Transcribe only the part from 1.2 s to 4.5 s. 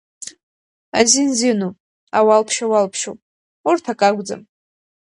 зинуп, ауалԥшьа уалԥшьоуп урҭ акакәӡам.